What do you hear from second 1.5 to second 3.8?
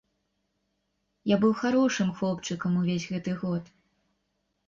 харошым хлопчыкам увесь гэты год!